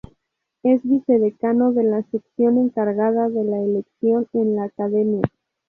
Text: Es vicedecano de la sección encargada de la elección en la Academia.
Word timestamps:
Es 0.63 0.81
vicedecano 0.81 1.73
de 1.73 1.83
la 1.83 2.01
sección 2.09 2.57
encargada 2.57 3.29
de 3.29 3.43
la 3.43 3.59
elección 3.61 4.25
en 4.33 4.55
la 4.55 4.63
Academia. 4.63 5.21